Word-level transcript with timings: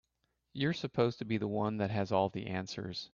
You're 0.53 0.73
supposed 0.73 1.19
to 1.19 1.25
be 1.25 1.37
the 1.37 1.47
one 1.47 1.77
that 1.77 1.91
has 1.91 2.11
all 2.11 2.29
the 2.29 2.47
answers. 2.47 3.07